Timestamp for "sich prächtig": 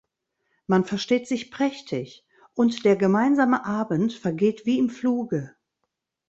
1.27-2.25